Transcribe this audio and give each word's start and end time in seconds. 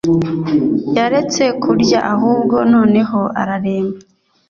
yareste 0.97 1.45
kurya 1.61 1.99
ahubwo 2.13 2.55
noneho 2.73 3.19
araremba 3.41 3.99